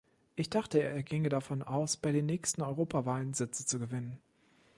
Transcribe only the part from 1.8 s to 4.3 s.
bei den nächsten Europawahlen Sitze zu gewinnen.